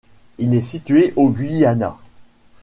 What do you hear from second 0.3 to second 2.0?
Il est situé au Guyana.